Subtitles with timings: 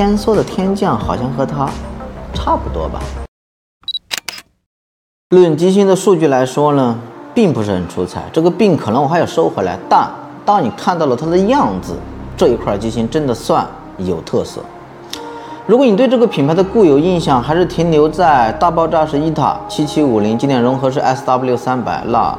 [0.00, 1.68] 天梭的天降好像和它
[2.32, 2.98] 差不多吧。
[5.28, 6.98] 论机芯的数据来说呢，
[7.34, 8.22] 并不是很出彩。
[8.32, 10.08] 这个病可能我还要收回来，但
[10.42, 11.92] 当你看到了它的样子，
[12.34, 13.66] 这一块机芯真的算
[13.98, 14.62] 有特色。
[15.66, 22.34] 如果你对这个品牌的固有印象还是停留在大爆炸是伊塔七七五零，经典融合是 SW 三百，那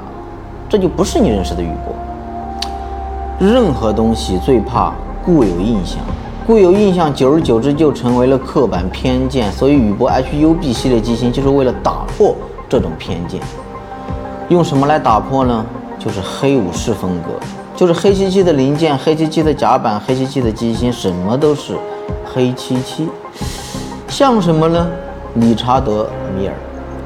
[0.68, 1.93] 这就不是你认识的宇波。
[3.39, 4.91] 任何东西最怕
[5.23, 6.00] 固有印象，
[6.52, 9.49] 固有印象久而久之就成为了刻板偏见。
[9.53, 12.35] 所以宇舶 HUB 系列机芯就是为了打破
[12.67, 13.39] 这种偏见。
[14.49, 15.66] 用什么来打破呢？
[15.98, 17.40] 就是黑武士风格，
[17.73, 21.77] 就是黑漆漆的零件、黑漆漆的甲板、黑漆漆的机芯，什么都是。
[22.26, 23.07] 黑漆漆，
[24.09, 24.85] 像什么呢？
[25.35, 26.54] 理查德米尔。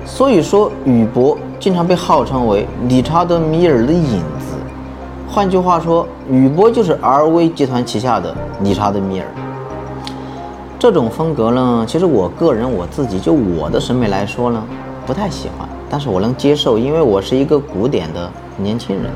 [0.07, 4.23] 所以说，宇舶经常被号称为理查德米尔的影。
[5.35, 9.26] 换句话说，宇舶就是 LV 集团旗下的理查德米尔。
[10.80, 14.63] 这种风格呢，其实我个人我自己就我的审美来说呢，
[15.05, 19.12] 不太喜欢，但是我能接受，因为我是一个古典的年轻人。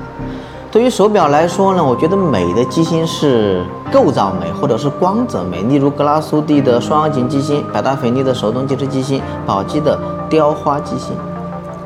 [0.69, 5.61] 对于手表来说呢，我觉得美的机芯是构造美，或者是光泽美。
[5.61, 9.97] 例如格拉苏蒂的双阳井机芯，百达翡丽的手动计时机芯，宝玑的
[10.30, 11.15] 雕花机芯，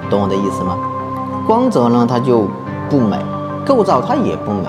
[0.10, 0.76] 懂我的意思吗？
[1.46, 2.48] 光泽呢，它就
[2.90, 3.20] 不美；
[3.66, 4.68] 构造它也不美，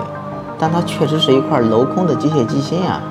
[0.57, 3.01] 但它确实是一块镂空的机械机芯啊。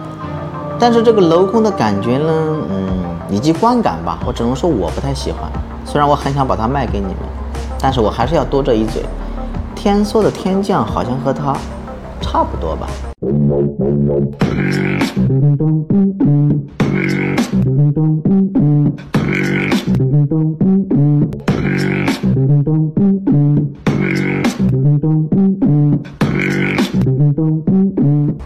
[0.79, 2.33] 但是这个镂空的感觉呢，
[2.69, 2.89] 嗯，
[3.31, 5.43] 以及观感吧，我只能说我不太喜欢。
[5.85, 7.17] 虽然我很想把它卖给你们，
[7.79, 9.03] 但是我还是要多这一嘴。
[9.75, 11.55] 天梭的天降好像和它
[12.21, 12.87] 差不多吧。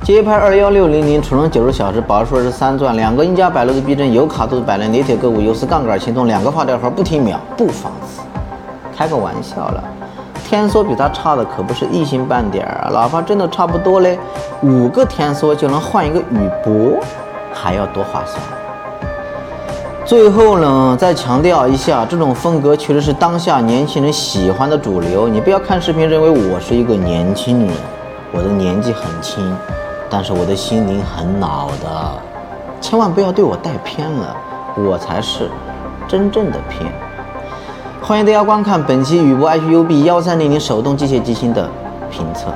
[0.08, 8.22] 街拍二幺六零零储能九十小时，保时数是三钻，两个英加百路的避震，有卡度百联，铁铁个股，有丝杠杆轻动，两个发条盒不停秒，不放肆，
[8.96, 9.84] 开个玩笑了。
[10.42, 12.90] 天梭比它差的可不是一星半点儿啊！
[12.90, 14.18] 哪怕真的差不多嘞，
[14.62, 16.96] 五个天梭就能换一个宇舶，
[17.52, 18.40] 还要多划算。
[20.06, 25.28] 最后呢，再强调一下，这种风格确实是当下年轻人喜欢的主流。
[25.28, 27.76] 你不要看视频认为我是一个年轻人，
[28.32, 29.54] 我的年纪很轻，
[30.10, 32.12] 但是我的心灵很老的，
[32.80, 34.34] 千万不要对我带偏了，
[34.76, 35.50] 我才是
[36.08, 36.90] 真正的偏。
[38.00, 41.68] 欢迎大家观看本期宇舶 HUB 幺三零零手动机械机芯的
[42.10, 42.46] 评测。